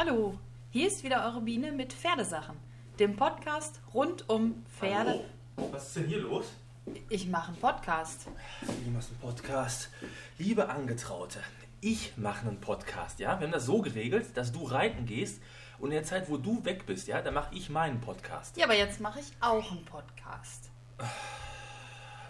[0.00, 0.38] Hallo,
[0.70, 2.56] hier ist wieder eure Biene mit Pferdesachen,
[3.00, 5.24] dem Podcast rund um Pferde.
[5.56, 5.72] Hallo.
[5.72, 6.52] Was ist denn hier los?
[7.08, 8.28] Ich mache einen Podcast.
[8.60, 9.90] Du machst einen Podcast.
[10.38, 11.40] Liebe Angetraute,
[11.80, 13.40] ich mache einen Podcast, ja?
[13.40, 15.42] Wir haben das so geregelt, dass du reiten gehst
[15.80, 18.56] und in der Zeit, wo du weg bist, ja, da mache ich meinen Podcast.
[18.56, 20.70] Ja, aber jetzt mache ich auch einen Podcast.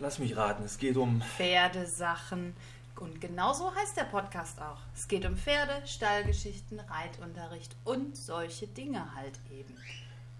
[0.00, 1.21] Lass mich raten, es geht um...
[1.21, 2.57] Pferdesachen.
[3.01, 4.79] Und genau so heißt der Podcast auch.
[4.95, 9.77] Es geht um Pferde, Stallgeschichten, Reitunterricht und solche Dinge halt eben.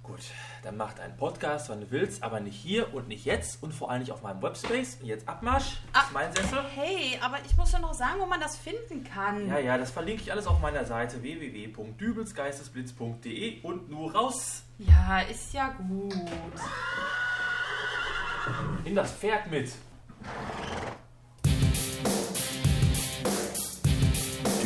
[0.03, 0.19] Gut,
[0.63, 3.91] dann mach deinen Podcast, wann du willst, aber nicht hier und nicht jetzt und vor
[3.91, 4.97] allem nicht auf meinem Webspace.
[5.03, 6.65] Und jetzt Abmarsch, das ist mein Sessel.
[6.75, 9.47] Hey, aber ich muss ja noch sagen, wo man das finden kann.
[9.49, 14.63] Ja, ja, das verlinke ich alles auf meiner Seite www.dübelsgeistesblitz.de und nur raus.
[14.79, 16.15] Ja, ist ja gut.
[18.85, 19.73] Nimm das Pferd mit.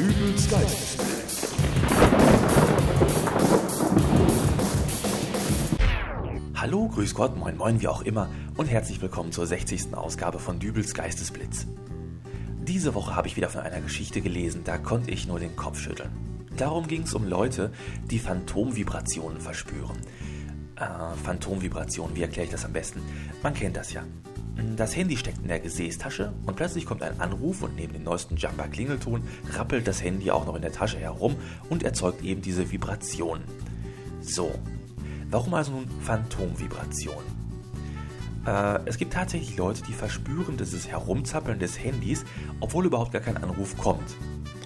[0.02, 1.55] Dübels Geistesblitz.
[6.57, 9.95] Hallo, grüß Gott, moin moin, wie auch immer und herzlich willkommen zur 60.
[9.95, 11.68] Ausgabe von Dübels Geistesblitz.
[12.65, 15.79] Diese Woche habe ich wieder von einer Geschichte gelesen, da konnte ich nur den Kopf
[15.79, 16.10] schütteln.
[16.57, 17.71] Darum ging es um Leute,
[18.10, 19.98] die Phantomvibrationen verspüren.
[20.80, 23.02] Äh, Phantomvibrationen, wie erkläre ich das am besten?
[23.41, 24.02] Man kennt das ja.
[24.76, 28.36] Das Handy steckt in der Gesäßtasche und plötzlich kommt ein Anruf und neben dem neuesten
[28.36, 29.22] Jumper-Klingelton
[29.52, 31.36] rappelt das Handy auch noch in der Tasche herum
[31.70, 33.40] und erzeugt eben diese Vibration.
[34.20, 34.52] So,
[35.30, 37.23] warum also nun Phantomvibration?
[38.46, 42.24] Äh, es gibt tatsächlich Leute, die verspüren dieses Herumzappeln des Handys,
[42.60, 44.16] obwohl überhaupt gar kein Anruf kommt.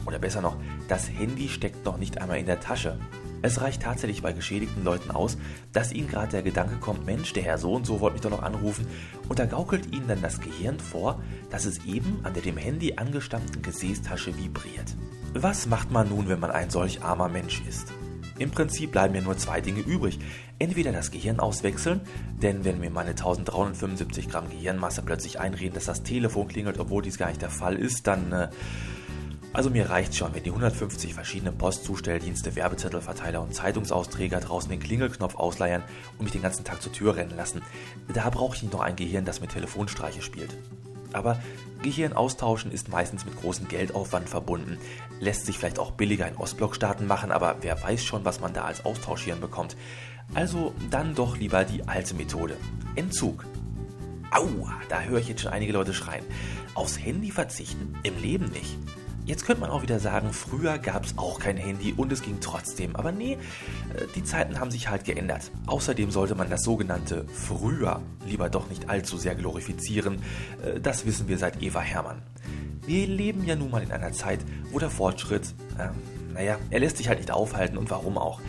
[0.06, 0.56] Oder besser noch,
[0.88, 2.98] das Handy steckt noch nicht einmal in der Tasche.
[3.42, 5.36] Es reicht tatsächlich bei geschädigten Leuten aus,
[5.72, 8.30] dass ihnen gerade der Gedanke kommt, Mensch, der Herr so und so wollte mich doch
[8.30, 8.86] noch anrufen,
[9.28, 12.94] und da gaukelt ihnen dann das Gehirn vor, dass es eben an der dem Handy
[12.96, 14.94] angestammten Gesäßtasche vibriert.
[15.34, 17.92] Was macht man nun, wenn man ein solch armer Mensch ist?
[18.38, 20.18] Im Prinzip bleiben mir nur zwei Dinge übrig.
[20.58, 22.00] Entweder das Gehirn auswechseln,
[22.42, 27.16] denn wenn mir meine 1375 Gramm Gehirnmasse plötzlich einreden, dass das Telefon klingelt, obwohl dies
[27.16, 28.32] gar nicht der Fall ist, dann...
[28.32, 28.48] Äh,
[29.56, 35.34] also mir reicht schon, wenn die 150 verschiedenen Postzustelldienste, Werbezettelverteiler und Zeitungsausträger draußen den Klingelknopf
[35.34, 35.82] ausleiern
[36.18, 37.62] und mich den ganzen Tag zur Tür rennen lassen.
[38.12, 40.54] Da brauche ich nicht noch ein Gehirn, das mit Telefonstreiche spielt.
[41.14, 41.40] Aber
[41.80, 44.76] Gehirn austauschen ist meistens mit großem Geldaufwand verbunden.
[45.20, 48.66] Lässt sich vielleicht auch billiger in Ostblockstaaten machen, aber wer weiß schon, was man da
[48.66, 49.74] als Austauschhirn bekommt.
[50.34, 52.58] Also dann doch lieber die alte Methode.
[52.94, 53.46] Entzug.
[54.30, 56.26] Aua, da höre ich jetzt schon einige Leute schreien.
[56.74, 57.94] Aufs Handy verzichten?
[58.02, 58.76] Im Leben nicht.
[59.26, 62.38] Jetzt könnte man auch wieder sagen, früher gab es auch kein Handy und es ging
[62.40, 62.94] trotzdem.
[62.94, 65.50] Aber nee, äh, die Zeiten haben sich halt geändert.
[65.66, 70.22] Außerdem sollte man das sogenannte früher lieber doch nicht allzu sehr glorifizieren.
[70.64, 72.22] Äh, das wissen wir seit Eva Hermann.
[72.86, 74.38] Wir leben ja nun mal in einer Zeit,
[74.70, 75.88] wo der Fortschritt, äh,
[76.32, 78.40] naja, er lässt sich halt nicht aufhalten und warum auch.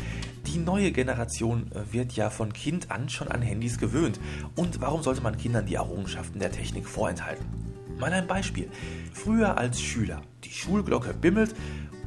[0.45, 4.19] Die neue Generation äh, wird ja von Kind an schon an Handys gewöhnt.
[4.55, 7.66] Und warum sollte man Kindern die Errungenschaften der Technik vorenthalten?
[7.99, 8.69] Mal ein Beispiel.
[9.11, 10.21] Früher als Schüler.
[10.43, 11.55] Die Schulglocke bimmelt,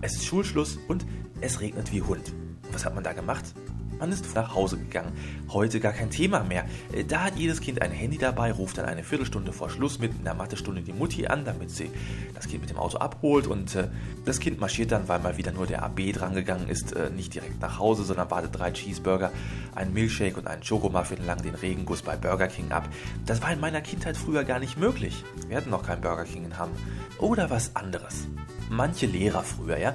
[0.00, 1.04] es ist Schulschluss und
[1.40, 2.32] es regnet wie Hund.
[2.72, 3.54] Was hat man da gemacht?
[4.00, 5.12] Man ist nach Hause gegangen.
[5.50, 6.64] Heute gar kein Thema mehr.
[6.90, 10.12] Äh, da hat jedes Kind ein Handy dabei, ruft dann eine Viertelstunde vor Schluss mit
[10.14, 11.90] in der Mathestunde die Mutti an, damit sie
[12.34, 13.46] das Kind mit dem Auto abholt.
[13.46, 13.88] Und äh,
[14.24, 17.60] das Kind marschiert dann, weil mal wieder nur der AB drangegangen ist, äh, nicht direkt
[17.60, 19.32] nach Hause, sondern wartet drei Cheeseburger,
[19.74, 22.88] einen Milkshake und einen Schokomuffin lang den Regenguss bei Burger King ab.
[23.26, 25.22] Das war in meiner Kindheit früher gar nicht möglich.
[25.46, 26.70] Wir hatten noch keinen Burger King in Hamm.
[27.18, 28.28] Oder was anderes
[28.70, 29.94] manche Lehrer früher, ja,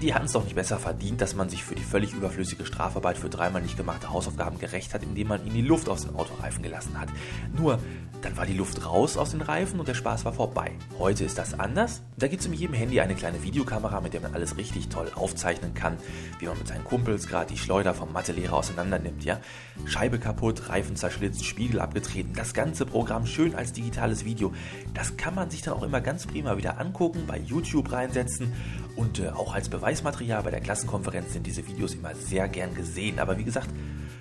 [0.00, 3.18] die hatten es doch nicht besser verdient, dass man sich für die völlig überflüssige Strafarbeit
[3.18, 6.62] für dreimal nicht gemachte Hausaufgaben gerecht hat, indem man ihnen die Luft aus den Autoreifen
[6.62, 7.08] gelassen hat.
[7.56, 7.78] Nur,
[8.22, 10.72] dann war die Luft raus aus den Reifen und der Spaß war vorbei.
[10.98, 12.02] Heute ist das anders.
[12.18, 15.10] Da gibt es in jedem Handy eine kleine Videokamera, mit der man alles richtig toll
[15.14, 15.96] aufzeichnen kann,
[16.38, 19.40] wie man mit seinen Kumpels gerade die Schleuder vom Mathelehrer auseinandernimmt, ja.
[19.86, 24.52] Scheibe kaputt, Reifen zerschlitzt, Spiegel abgetreten, das ganze Programm schön als digitales Video.
[24.92, 28.52] Das kann man sich dann auch immer ganz prima wieder angucken, bei YouTube reinsetzen
[28.96, 33.18] und äh, auch als Beweismaterial bei der Klassenkonferenz sind diese Videos immer sehr gern gesehen.
[33.18, 33.68] Aber wie gesagt,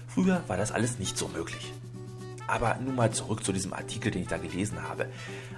[0.07, 1.73] früher war das alles nicht so möglich.
[2.47, 5.07] Aber nun mal zurück zu diesem Artikel, den ich da gelesen habe.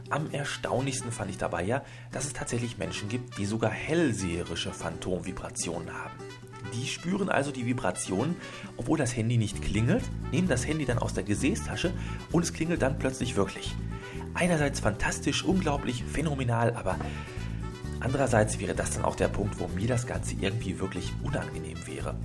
[0.09, 5.94] Am erstaunlichsten fand ich dabei ja, dass es tatsächlich Menschen gibt, die sogar hellseherische Phantomvibrationen
[5.94, 6.15] haben.
[6.73, 8.35] Die spüren also die Vibrationen,
[8.77, 11.91] obwohl das Handy nicht klingelt, nehmen das Handy dann aus der Gesäßtasche
[12.31, 13.73] und es klingelt dann plötzlich wirklich.
[14.33, 16.97] Einerseits fantastisch, unglaublich, phänomenal, aber
[18.01, 22.15] andererseits wäre das dann auch der Punkt, wo mir das Ganze irgendwie wirklich unangenehm wäre.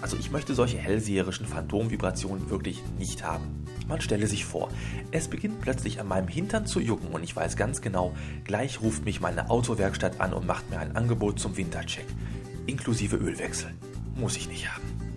[0.00, 3.64] Also ich möchte solche hellseherischen Phantomvibrationen wirklich nicht haben.
[3.88, 4.70] Man stelle sich vor,
[5.10, 9.04] es beginnt plötzlich an meinem Hintern zu jucken und ich weiß ganz genau, gleich ruft
[9.04, 12.06] mich meine Autowerkstatt an und macht mir ein Angebot zum Wintercheck,
[12.66, 13.70] inklusive Ölwechsel.
[14.14, 15.08] muss ich nicht haben.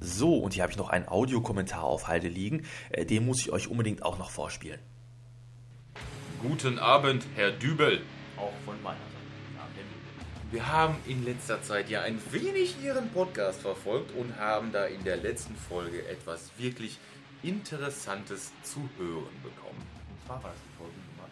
[0.00, 2.62] So, und hier habe ich noch einen Audiokommentar auf Halde liegen.
[2.90, 4.78] Äh, den muss ich euch unbedingt auch noch vorspielen.
[6.46, 8.02] Guten Abend, Herr Dübel.
[8.36, 9.14] Auch von meiner Seite.
[10.50, 15.02] Wir haben in letzter Zeit ja ein wenig Ihren Podcast verfolgt und haben da in
[15.04, 16.98] der letzten Folge etwas wirklich
[17.42, 19.80] Interessantes zu hören bekommen.
[20.10, 21.30] und zwar war das die Folge Nummer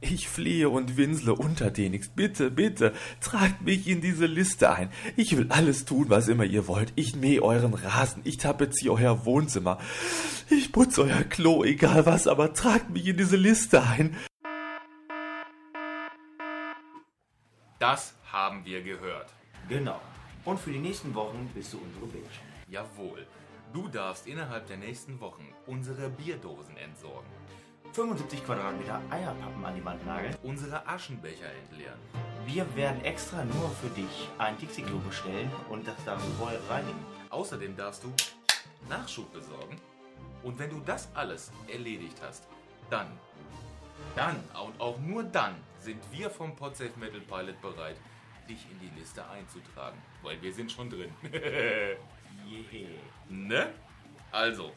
[0.00, 2.14] Ich flehe und winsle untertänigst.
[2.14, 4.92] Bitte, bitte, tragt mich in diese Liste ein.
[5.16, 6.92] Ich will alles tun, was immer ihr wollt.
[6.94, 9.78] Ich mähe euren Rasen, ich tapeziere euer Wohnzimmer.
[10.50, 14.16] Ich putze euer Klo, egal was, aber tragt mich in diese Liste ein.
[17.80, 19.32] Das haben wir gehört.
[19.68, 20.00] Genau.
[20.44, 22.38] Und für die nächsten Wochen bist du unsere Bitch.
[22.68, 23.26] Jawohl.
[23.72, 27.28] Du darfst innerhalb der nächsten Wochen unsere Bierdosen entsorgen,
[27.92, 30.34] 75 Quadratmeter Eierpappen an die Wand nageln.
[30.42, 31.98] unsere Aschenbecher entleeren,
[32.46, 37.04] Wir werden extra nur für dich ein Dixie-Klo bestellen und das dann vorher reinigen.
[37.30, 38.12] Außerdem darfst du
[38.88, 39.80] Nachschub besorgen.
[40.42, 42.46] Und wenn du das alles erledigt hast,
[42.90, 43.08] dann,
[44.14, 47.96] dann und auch nur dann sind wir vom Podsafe Metal Pilot bereit,
[48.48, 49.98] dich in die Liste einzutragen.
[50.22, 51.12] Weil wir sind schon drin.
[52.72, 52.88] Yeah.
[53.28, 53.74] ne?
[54.32, 54.72] Also,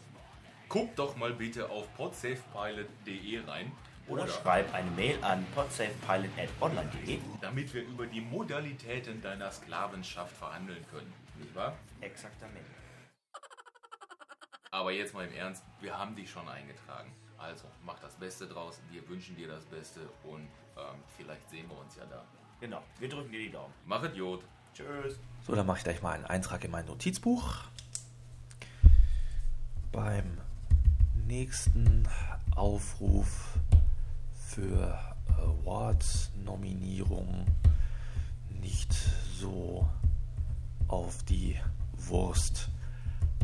[0.72, 3.72] guck doch mal bitte auf podsafepilot.de rein.
[4.08, 7.20] Oder schreib eine Mail an podsafepilot.online.de.
[7.42, 11.14] damit wir über die Modalitäten deiner Sklavenschaft verhandeln können.
[11.38, 11.76] Nicht wahr?
[12.00, 12.72] Exaktamente.
[14.72, 17.14] Aber jetzt mal im Ernst, wir haben dich schon eingetragen.
[17.38, 18.80] Also, mach das Beste draus.
[18.90, 20.48] Wir wünschen dir das Beste und
[20.78, 22.24] ähm, vielleicht sehen wir uns ja da.
[22.62, 22.82] Genau.
[22.98, 23.74] Wir drücken dir die Daumen.
[23.86, 24.46] Mach Idiot.
[24.74, 25.20] Tschüss.
[25.46, 27.66] So, dann mache ich gleich mal einen Eintrag in mein Notizbuch.
[29.92, 30.38] Beim
[31.32, 32.08] nächsten
[32.58, 33.58] Aufruf
[34.50, 35.00] für
[35.38, 37.46] Award-Nominierung
[38.62, 38.94] nicht
[39.40, 39.88] so
[40.90, 41.56] auf die
[41.94, 42.68] Wurst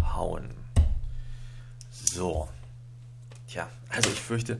[0.03, 0.49] hauen.
[1.89, 2.49] So.
[3.47, 4.59] Tja, also ich fürchte,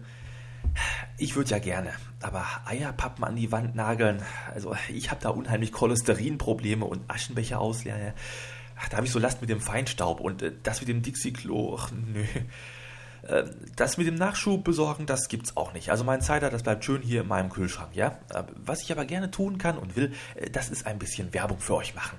[1.18, 1.92] ich würde ja gerne,
[2.22, 8.14] aber Eierpappen an die Wand nageln, also ich habe da unheimlich Cholesterinprobleme und Aschenbecher ausleeren.
[8.90, 12.24] Da habe ich so Last mit dem Feinstaub und äh, das mit dem Dixie-Klo, nö.
[13.24, 13.44] Äh,
[13.76, 15.90] Das mit dem Nachschub besorgen, das gibt's auch nicht.
[15.92, 18.20] Also mein Cider, das bleibt schön hier in meinem Kühlschrank, ja?
[18.34, 21.60] Äh, Was ich aber gerne tun kann und will, äh, das ist ein bisschen Werbung
[21.60, 22.18] für euch machen.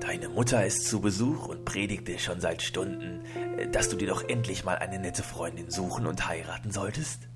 [0.00, 3.24] Deine Mutter ist zu Besuch und predigt dir schon seit Stunden,
[3.72, 7.28] dass du dir doch endlich mal eine nette Freundin suchen und heiraten solltest.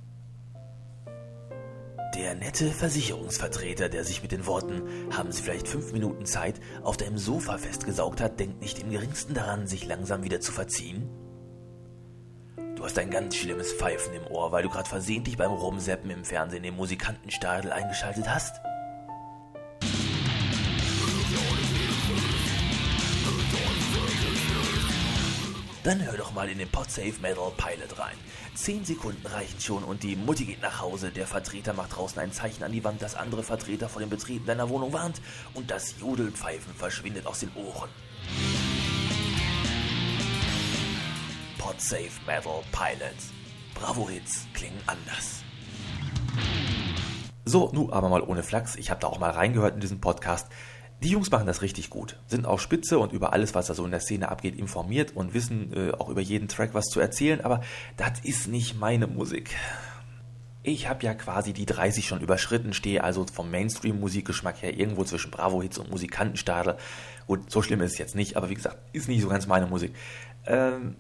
[2.15, 4.83] Der nette Versicherungsvertreter, der sich mit den Worten
[5.17, 9.33] haben Sie vielleicht fünf Minuten Zeit auf deinem Sofa festgesaugt hat, denkt nicht im geringsten
[9.33, 11.09] daran, sich langsam wieder zu verziehen.
[12.83, 16.25] Du hast ein ganz schlimmes Pfeifen im Ohr, weil du gerade versehentlich beim Rumseppen im
[16.25, 18.57] Fernsehen den Musikantenstadel eingeschaltet hast.
[25.85, 28.17] Dann hör doch mal in den Podsafe Metal Pilot rein.
[28.57, 31.13] Zehn Sekunden reichen schon und die Mutti geht nach Hause.
[31.13, 34.47] Der Vertreter macht draußen ein Zeichen an die Wand, das andere Vertreter vor dem Betreten
[34.47, 35.23] deiner Wohnung warnt
[35.55, 37.91] und das Jodelpfeifen verschwindet aus den Ohren.
[41.63, 43.15] Podsafe Metal Pilot.
[43.77, 45.45] Bravo Hits klingen anders.
[47.45, 48.75] So, nun aber mal ohne Flachs.
[48.75, 50.49] Ich habe da auch mal reingehört in diesen Podcast.
[51.05, 53.85] Die Jungs machen das richtig gut, sind auch spitze und über alles, was da so
[53.85, 57.41] in der Szene abgeht, informiert und wissen äh, auch über jeden Track was zu erzählen,
[57.41, 57.61] aber
[57.97, 59.55] das ist nicht meine Musik.
[60.65, 65.31] Ich habe ja quasi die 30 schon überschritten, stehe also vom Mainstream-Musikgeschmack her irgendwo zwischen
[65.31, 66.77] Bravo-Hits und Musikantenstadel.
[67.29, 69.67] Gut, so schlimm ist es jetzt nicht, aber wie gesagt, ist nicht so ganz meine
[69.67, 69.95] Musik.
[70.45, 70.97] Ähm,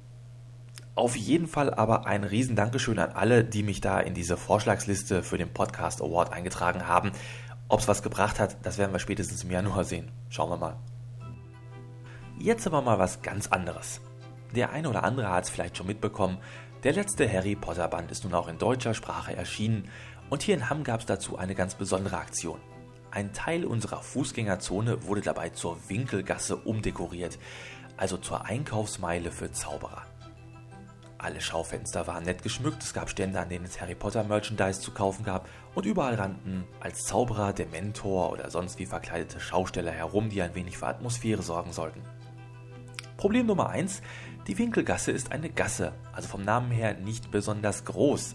[0.94, 5.22] auf jeden Fall aber ein riesen Dankeschön an alle, die mich da in diese Vorschlagsliste
[5.22, 7.12] für den Podcast Award eingetragen haben.
[7.68, 10.10] Ob es was gebracht hat, das werden wir spätestens im Januar sehen.
[10.28, 10.76] Schauen wir mal.
[12.38, 14.02] Jetzt aber mal was ganz anderes.
[14.54, 16.38] Der eine oder andere hat es vielleicht schon mitbekommen.
[16.84, 19.88] Der letzte Harry Potter Band ist nun auch in deutscher Sprache erschienen
[20.28, 22.60] und hier in Hamm gab es dazu eine ganz besondere Aktion.
[23.10, 27.38] Ein Teil unserer Fußgängerzone wurde dabei zur Winkelgasse umdekoriert,
[27.96, 30.02] also zur Einkaufsmeile für Zauberer.
[31.22, 34.90] Alle Schaufenster waren nett geschmückt, es gab Stände, an denen es Harry Potter Merchandise zu
[34.90, 40.42] kaufen gab und überall rannten als Zauberer, Dementor oder sonst wie verkleidete Schausteller herum, die
[40.42, 42.02] ein wenig für Atmosphäre sorgen sollten.
[43.16, 44.02] Problem Nummer 1,
[44.48, 48.34] die Winkelgasse ist eine Gasse, also vom Namen her nicht besonders groß.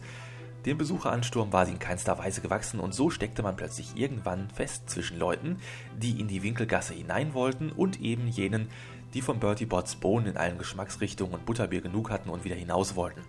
[0.65, 4.89] Dem Besucheransturm war sie in keinster Weise gewachsen und so steckte man plötzlich irgendwann fest
[4.89, 5.57] zwischen Leuten,
[5.97, 8.69] die in die Winkelgasse hinein wollten und eben jenen,
[9.13, 12.95] die von Bertie Botts Bohnen in allen Geschmacksrichtungen und Butterbier genug hatten und wieder hinaus
[12.95, 13.21] wollten.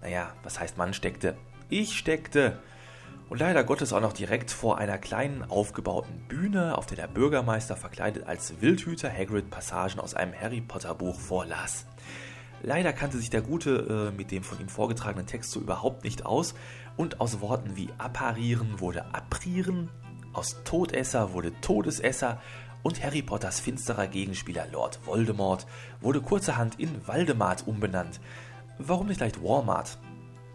[0.00, 1.36] Naja, was heißt Mann steckte?
[1.68, 2.58] Ich steckte!
[3.30, 7.74] Und leider Gottes auch noch direkt vor einer kleinen aufgebauten Bühne, auf der der Bürgermeister
[7.74, 11.86] verkleidet als Wildhüter Hagrid Passagen aus einem Harry Potter Buch vorlas.
[12.62, 16.24] Leider kannte sich der Gute äh, mit dem von ihm vorgetragenen Text so überhaupt nicht
[16.24, 16.54] aus
[16.96, 19.90] und aus Worten wie apparieren wurde apprieren,
[20.32, 22.40] aus Todesser wurde Todesesser
[22.84, 25.66] und Harry Potters finsterer Gegenspieler Lord Voldemort
[26.00, 28.20] wurde kurzerhand in Waldemart umbenannt.
[28.78, 29.98] Warum nicht leicht Walmart?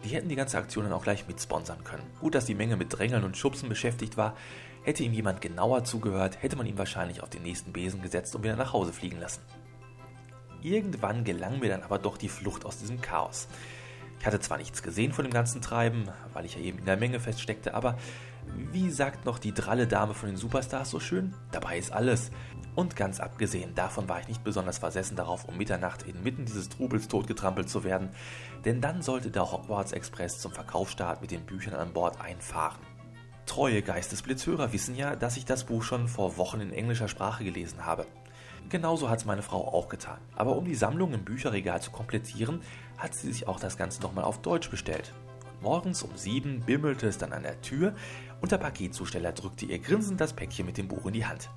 [0.04, 2.06] Die hätten die ganze Aktion dann auch gleich mitsponsern können.
[2.20, 4.34] Gut, dass die Menge mit Drängeln und Schubsen beschäftigt war.
[4.84, 8.44] Hätte ihm jemand genauer zugehört, hätte man ihn wahrscheinlich auf den nächsten Besen gesetzt und
[8.44, 9.42] wieder nach Hause fliegen lassen.
[10.62, 13.48] Irgendwann gelang mir dann aber doch die Flucht aus diesem Chaos.
[14.20, 16.96] Ich hatte zwar nichts gesehen von dem ganzen Treiben, weil ich ja eben in der
[16.96, 17.98] Menge feststeckte, aber
[18.72, 21.34] wie sagt noch die dralle Dame von den Superstars so schön?
[21.52, 22.30] Dabei ist alles.
[22.74, 27.08] Und ganz abgesehen davon war ich nicht besonders versessen darauf, um Mitternacht inmitten dieses Trubels
[27.08, 28.10] totgetrampelt zu werden,
[28.64, 32.80] denn dann sollte der Hogwarts Express zum Verkaufsstart mit den Büchern an Bord einfahren.
[33.46, 37.84] Treue Geistesblitzhörer wissen ja, dass ich das Buch schon vor Wochen in englischer Sprache gelesen
[37.84, 38.06] habe.
[38.68, 40.20] Genauso hat es meine Frau auch getan.
[40.36, 42.62] Aber um die Sammlung im Bücherregal zu komplettieren,
[42.96, 45.12] hat sie sich auch das Ganze nochmal auf Deutsch bestellt.
[45.60, 47.94] Morgens um sieben bimmelte es dann an der Tür
[48.40, 51.50] und der Paketzusteller drückte ihr grinsend das Päckchen mit dem Buch in die Hand.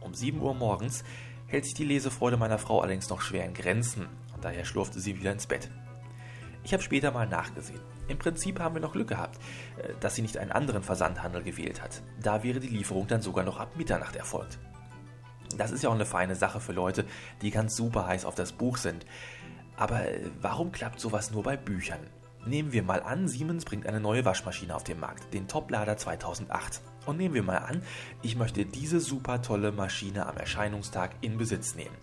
[0.00, 1.04] Um 7 Uhr morgens
[1.46, 5.18] hält sich die Lesefreude meiner Frau allerdings noch schwer in Grenzen und daher schlurfte sie
[5.18, 5.70] wieder ins Bett.
[6.64, 7.80] Ich habe später mal nachgesehen.
[8.08, 9.38] Im Prinzip haben wir noch Glück gehabt,
[9.76, 12.02] äh, dass sie nicht einen anderen Versandhandel gewählt hat.
[12.22, 14.58] Da wäre die Lieferung dann sogar noch ab Mitternacht erfolgt.
[15.56, 17.04] Das ist ja auch eine feine Sache für Leute,
[17.42, 19.04] die ganz super heiß auf das Buch sind.
[19.76, 22.00] Aber äh, warum klappt sowas nur bei Büchern?
[22.44, 26.80] Nehmen wir mal an, Siemens bringt eine neue Waschmaschine auf den Markt, den Toplader 2008.
[27.06, 27.82] Und nehmen wir mal an,
[28.22, 31.96] ich möchte diese super tolle Maschine am Erscheinungstag in Besitz nehmen.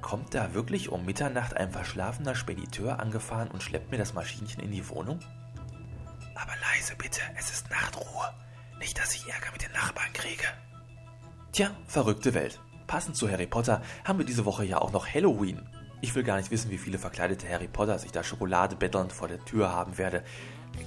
[0.00, 4.72] Kommt da wirklich um Mitternacht ein verschlafener Spediteur angefahren und schleppt mir das Maschinchen in
[4.72, 5.20] die Wohnung?
[6.34, 8.34] Aber leise bitte, es ist Nachtruhe.
[8.80, 10.44] Nicht, dass ich Ärger mit den Nachbarn kriege.
[11.52, 12.60] Tja, verrückte Welt.
[12.88, 15.68] Passend zu Harry Potter haben wir diese Woche ja auch noch Halloween.
[16.02, 19.28] Ich will gar nicht wissen, wie viele verkleidete Harry Potters ich da Schokolade bettelnd vor
[19.28, 20.24] der Tür haben werde.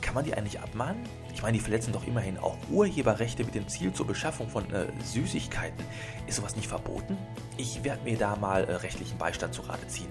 [0.01, 1.03] Kann man die eigentlich abmahnen?
[1.33, 4.87] Ich meine, die verletzen doch immerhin auch Urheberrechte mit dem Ziel zur Beschaffung von äh,
[5.05, 5.85] Süßigkeiten.
[6.27, 7.17] Ist sowas nicht verboten?
[7.55, 10.09] Ich werde mir da mal äh, rechtlichen Beistand zu Rate ziehen.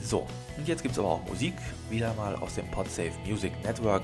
[0.00, 1.54] So, und jetzt gibt es aber auch Musik,
[1.90, 4.02] wieder mal aus dem Podsafe Music Network.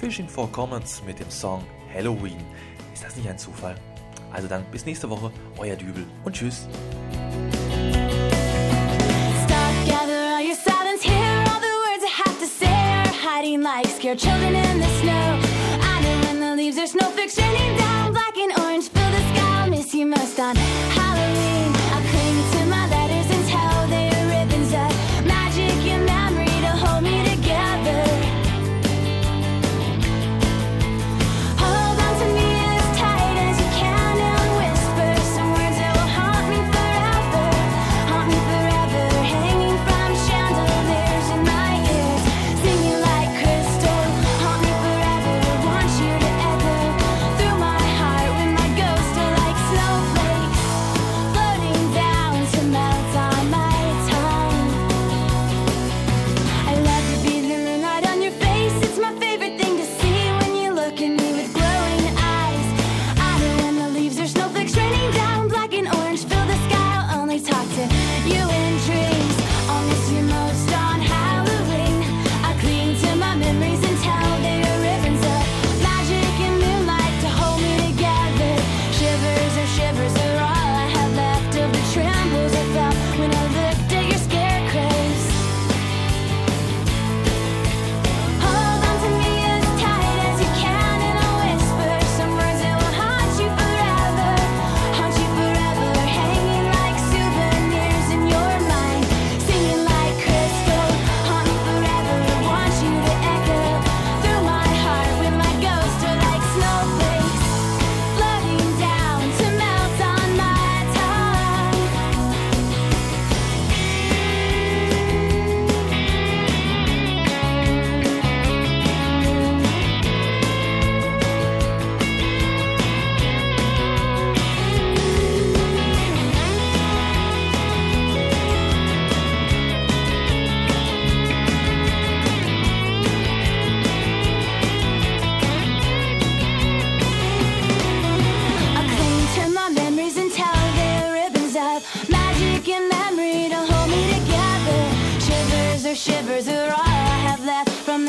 [0.00, 2.38] Fishing for Comments mit dem Song Halloween.
[2.94, 3.74] Ist das nicht ein Zufall?
[4.32, 6.66] Also dann bis nächste Woche, euer Dübel und tschüss.
[14.16, 15.40] Children in the snow.
[15.80, 18.01] I know when the leaves are snow fictioning down,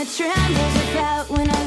[0.04, 1.63] It trembles about when I